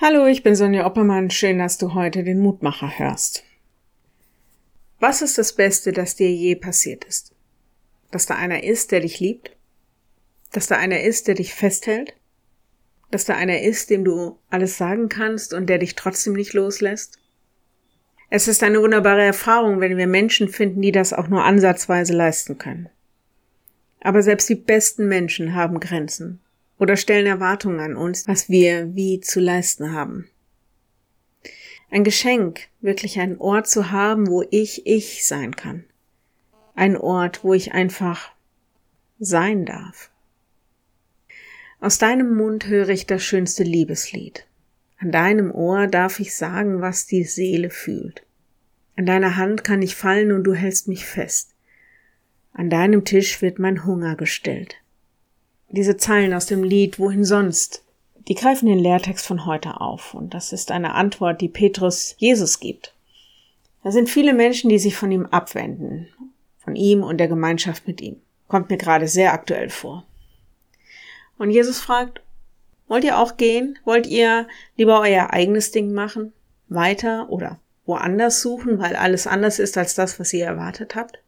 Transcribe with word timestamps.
Hallo, 0.00 0.26
ich 0.26 0.42
bin 0.42 0.56
Sonja 0.56 0.86
Oppermann. 0.86 1.30
Schön, 1.30 1.60
dass 1.60 1.78
du 1.78 1.94
heute 1.94 2.24
den 2.24 2.40
Mutmacher 2.40 2.98
hörst. 2.98 3.44
Was 4.98 5.22
ist 5.22 5.38
das 5.38 5.52
Beste, 5.52 5.92
das 5.92 6.16
dir 6.16 6.28
je 6.32 6.56
passiert 6.56 7.04
ist? 7.04 7.32
Dass 8.10 8.26
da 8.26 8.34
einer 8.34 8.64
ist, 8.64 8.90
der 8.90 9.00
dich 9.00 9.20
liebt? 9.20 9.56
Dass 10.50 10.66
da 10.66 10.78
einer 10.78 11.02
ist, 11.02 11.28
der 11.28 11.36
dich 11.36 11.54
festhält? 11.54 12.16
Dass 13.12 13.24
da 13.24 13.36
einer 13.36 13.62
ist, 13.62 13.88
dem 13.88 14.02
du 14.04 14.36
alles 14.50 14.78
sagen 14.78 15.08
kannst 15.08 15.54
und 15.54 15.68
der 15.68 15.78
dich 15.78 15.94
trotzdem 15.94 16.32
nicht 16.32 16.54
loslässt? 16.54 17.20
Es 18.30 18.48
ist 18.48 18.64
eine 18.64 18.82
wunderbare 18.82 19.22
Erfahrung, 19.22 19.78
wenn 19.78 19.96
wir 19.96 20.08
Menschen 20.08 20.48
finden, 20.48 20.82
die 20.82 20.92
das 20.92 21.12
auch 21.12 21.28
nur 21.28 21.44
ansatzweise 21.44 22.14
leisten 22.14 22.58
können. 22.58 22.88
Aber 24.00 24.22
selbst 24.22 24.48
die 24.48 24.56
besten 24.56 25.06
Menschen 25.06 25.54
haben 25.54 25.78
Grenzen 25.78 26.40
oder 26.84 26.98
stellen 26.98 27.26
Erwartungen 27.26 27.80
an 27.80 27.96
uns, 27.96 28.28
was 28.28 28.50
wir 28.50 28.94
wie 28.94 29.18
zu 29.18 29.40
leisten 29.40 29.92
haben. 29.92 30.28
Ein 31.90 32.04
Geschenk, 32.04 32.60
wirklich 32.82 33.18
einen 33.18 33.38
Ort 33.38 33.68
zu 33.68 33.90
haben, 33.90 34.26
wo 34.26 34.44
ich 34.50 34.86
ich 34.86 35.24
sein 35.24 35.56
kann. 35.56 35.84
Ein 36.74 36.98
Ort, 36.98 37.42
wo 37.42 37.54
ich 37.54 37.72
einfach 37.72 38.32
sein 39.18 39.64
darf. 39.64 40.10
Aus 41.80 41.96
deinem 41.96 42.36
Mund 42.36 42.66
höre 42.66 42.90
ich 42.90 43.06
das 43.06 43.22
schönste 43.22 43.62
Liebeslied. 43.62 44.46
An 44.98 45.10
deinem 45.10 45.52
Ohr 45.52 45.86
darf 45.86 46.20
ich 46.20 46.34
sagen, 46.34 46.82
was 46.82 47.06
die 47.06 47.24
Seele 47.24 47.70
fühlt. 47.70 48.26
An 48.94 49.06
deiner 49.06 49.38
Hand 49.38 49.64
kann 49.64 49.80
ich 49.80 49.94
fallen 49.96 50.32
und 50.32 50.44
du 50.44 50.52
hältst 50.52 50.86
mich 50.86 51.06
fest. 51.06 51.54
An 52.52 52.68
deinem 52.68 53.06
Tisch 53.06 53.40
wird 53.40 53.58
mein 53.58 53.86
Hunger 53.86 54.16
gestillt 54.16 54.83
diese 55.68 55.96
Zeilen 55.96 56.34
aus 56.34 56.46
dem 56.46 56.62
Lied 56.62 56.98
Wohin 56.98 57.24
sonst, 57.24 57.82
die 58.28 58.34
greifen 58.34 58.66
den 58.66 58.78
Lehrtext 58.78 59.26
von 59.26 59.46
heute 59.46 59.80
auf 59.80 60.14
und 60.14 60.34
das 60.34 60.52
ist 60.52 60.70
eine 60.70 60.94
Antwort, 60.94 61.40
die 61.40 61.48
Petrus 61.48 62.14
Jesus 62.18 62.60
gibt. 62.60 62.94
Da 63.82 63.90
sind 63.90 64.08
viele 64.08 64.32
Menschen, 64.32 64.70
die 64.70 64.78
sich 64.78 64.96
von 64.96 65.12
ihm 65.12 65.26
abwenden, 65.26 66.08
von 66.58 66.74
ihm 66.74 67.02
und 67.02 67.18
der 67.18 67.28
Gemeinschaft 67.28 67.86
mit 67.86 68.00
ihm. 68.00 68.16
Kommt 68.48 68.70
mir 68.70 68.78
gerade 68.78 69.08
sehr 69.08 69.32
aktuell 69.32 69.68
vor. 69.68 70.04
Und 71.36 71.50
Jesus 71.50 71.80
fragt, 71.80 72.22
wollt 72.86 73.04
ihr 73.04 73.18
auch 73.18 73.36
gehen? 73.36 73.78
Wollt 73.84 74.06
ihr 74.06 74.46
lieber 74.76 75.00
euer 75.00 75.32
eigenes 75.32 75.70
Ding 75.70 75.92
machen? 75.92 76.32
Weiter 76.68 77.28
oder 77.28 77.58
woanders 77.86 78.40
suchen, 78.40 78.78
weil 78.78 78.96
alles 78.96 79.26
anders 79.26 79.58
ist 79.58 79.76
als 79.76 79.94
das, 79.94 80.18
was 80.18 80.32
ihr 80.32 80.46
erwartet 80.46 80.94
habt? 80.94 81.18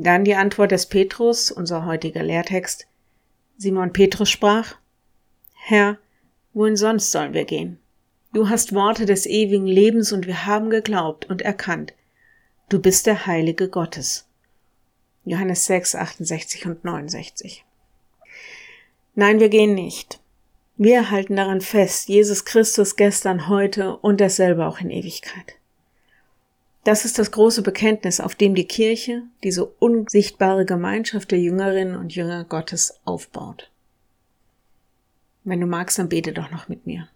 Dann 0.00 0.22
die 0.22 0.36
Antwort 0.36 0.70
des 0.70 0.86
Petrus, 0.86 1.50
unser 1.50 1.84
heutiger 1.84 2.22
Lehrtext. 2.22 2.86
Simon 3.56 3.92
Petrus 3.92 4.30
sprach, 4.30 4.76
Herr, 5.54 5.98
wohin 6.54 6.76
sonst 6.76 7.10
sollen 7.10 7.34
wir 7.34 7.44
gehen? 7.44 7.80
Du 8.32 8.48
hast 8.48 8.72
Worte 8.72 9.06
des 9.06 9.26
ewigen 9.26 9.66
Lebens 9.66 10.12
und 10.12 10.28
wir 10.28 10.46
haben 10.46 10.70
geglaubt 10.70 11.28
und 11.28 11.42
erkannt. 11.42 11.94
Du 12.68 12.80
bist 12.80 13.06
der 13.06 13.26
Heilige 13.26 13.68
Gottes. 13.68 14.28
Johannes 15.24 15.66
6, 15.66 15.96
68 15.96 16.66
und 16.66 16.84
69. 16.84 17.64
Nein, 19.16 19.40
wir 19.40 19.48
gehen 19.48 19.74
nicht. 19.74 20.20
Wir 20.76 21.10
halten 21.10 21.34
daran 21.34 21.60
fest, 21.60 22.08
Jesus 22.08 22.44
Christus 22.44 22.94
gestern, 22.94 23.48
heute 23.48 23.96
und 23.96 24.20
dasselbe 24.20 24.64
auch 24.64 24.78
in 24.78 24.90
Ewigkeit. 24.90 25.57
Das 26.88 27.04
ist 27.04 27.18
das 27.18 27.32
große 27.32 27.60
Bekenntnis, 27.60 28.18
auf 28.18 28.34
dem 28.34 28.54
die 28.54 28.64
Kirche, 28.64 29.24
diese 29.44 29.66
unsichtbare 29.66 30.64
Gemeinschaft 30.64 31.30
der 31.30 31.38
Jüngerinnen 31.38 31.94
und 31.94 32.14
Jünger 32.14 32.44
Gottes 32.44 32.98
aufbaut. 33.04 33.70
Wenn 35.44 35.60
du 35.60 35.66
magst, 35.66 35.98
dann 35.98 36.08
bete 36.08 36.32
doch 36.32 36.50
noch 36.50 36.70
mit 36.70 36.86
mir. 36.86 37.06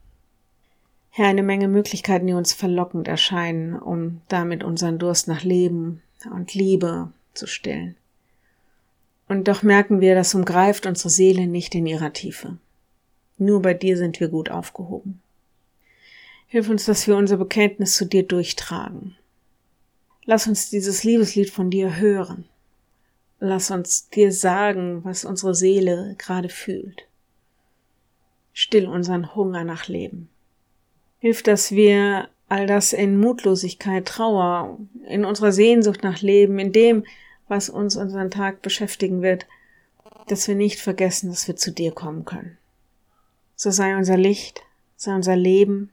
Herr, 1.09 1.28
eine 1.28 1.43
Menge 1.43 1.69
Möglichkeiten, 1.69 2.27
die 2.27 2.34
uns 2.34 2.53
verlockend 2.53 3.09
erscheinen, 3.09 3.75
um 3.75 4.20
damit 4.28 4.62
unseren 4.62 4.98
Durst 4.98 5.27
nach 5.27 5.43
Leben 5.43 6.03
und 6.31 6.53
Liebe 6.53 7.11
zu 7.32 7.47
stillen. 7.47 7.97
Und 9.27 9.49
doch 9.49 9.62
merken 9.62 10.03
wir, 10.03 10.15
das 10.15 10.34
umgreift 10.34 10.84
unsere 10.84 11.09
Seele 11.09 11.47
nicht 11.47 11.75
in 11.75 11.87
ihrer 11.87 12.12
Tiefe. 12.12 12.59
Nur 13.38 13.62
bei 13.62 13.72
dir 13.72 13.97
sind 13.97 14.21
wir 14.21 14.28
gut 14.28 14.50
aufgehoben. 14.50 15.22
Hilf 16.47 16.69
uns, 16.69 16.84
dass 16.84 17.06
wir 17.06 17.16
unser 17.16 17.38
Bekenntnis 17.38 17.94
zu 17.94 18.05
dir 18.05 18.25
durchtragen, 18.25 19.16
Lass 20.25 20.47
uns 20.47 20.71
dieses 20.71 21.03
Liebeslied 21.03 21.50
von 21.50 21.71
dir 21.71 21.97
hören. 21.97 22.44
Lass 23.41 23.72
uns 23.72 24.09
dir 24.09 24.31
sagen, 24.33 25.05
was 25.05 25.25
unsere 25.25 25.55
Seele 25.55 26.15
gerade 26.16 26.49
fühlt. 26.49 27.09
Still 28.53 28.87
unseren 28.87 29.34
Hunger 29.34 29.65
nach 29.65 29.88
Leben. 29.88 30.28
Hilf, 31.19 31.43
dass 31.43 31.72
wir 31.72 32.28
all 32.49 32.66
das 32.66 32.93
in 32.93 33.19
Mutlosigkeit, 33.19 34.06
Trauer, 34.06 34.78
in 35.09 35.25
unserer 35.25 35.53
Sehnsucht 35.53 36.05
nach 36.05 36.21
Leben, 36.21 36.59
in 36.59 36.72
dem, 36.72 37.05
was 37.49 37.69
uns 37.69 37.97
unseren 37.97 38.31
Tag 38.31 38.62
beschäftigen 38.62 39.22
wird, 39.22 39.47
dass 40.28 40.47
wir 40.47 40.55
nicht 40.55 40.78
vergessen, 40.78 41.31
dass 41.31 41.49
wir 41.49 41.56
zu 41.56 41.72
dir 41.72 41.93
kommen 41.93 42.25
können. 42.25 42.59
So 43.56 43.71
sei 43.71 43.97
unser 43.97 44.16
Licht, 44.16 44.62
sei 44.97 45.15
unser 45.15 45.34
Leben 45.34 45.91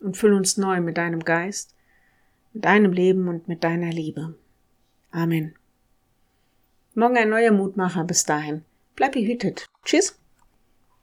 und 0.00 0.16
füll 0.16 0.32
uns 0.32 0.56
neu 0.56 0.80
mit 0.80 0.96
deinem 0.96 1.24
Geist 1.24 1.74
mit 2.52 2.64
deinem 2.64 2.92
Leben 2.92 3.28
und 3.28 3.48
mit 3.48 3.64
deiner 3.64 3.90
Liebe. 3.90 4.34
Amen. 5.10 5.54
Morgen 6.94 7.16
ein 7.16 7.30
neuer 7.30 7.52
Mutmacher. 7.52 8.04
Bis 8.04 8.24
dahin. 8.24 8.62
Bleib 8.96 9.12
behütet. 9.12 9.66
Tschüss. 9.84 10.19